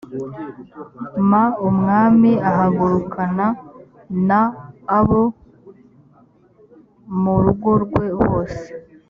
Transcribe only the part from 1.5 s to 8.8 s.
umwami ahagurukana n abo mu rugo rwe bose